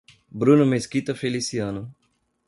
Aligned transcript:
Bruno 0.31 0.65
Mesquita 0.65 1.13
Feliciano 1.13 1.93